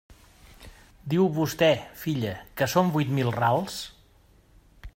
Diu 1.13 1.27
vostè, 1.35 1.69
filla, 2.05 2.31
que 2.61 2.69
són 2.73 2.91
huit 2.95 3.13
mil 3.19 3.33
rals? 3.37 3.77